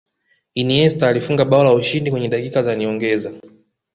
[0.61, 3.31] iniesta alifunga bao la ushindi kwenye dakika za nyongeza